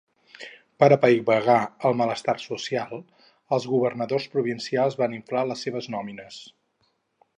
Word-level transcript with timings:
Per 0.83 0.87
apaivagar 0.93 1.57
el 1.89 1.97
malestar 1.99 2.35
social, 2.45 3.03
els 3.59 3.69
governadors 3.75 4.27
provincials 4.37 4.99
van 5.03 5.15
inflar 5.19 5.45
les 5.51 5.65
seves 5.67 5.91
nòmines. 5.99 6.41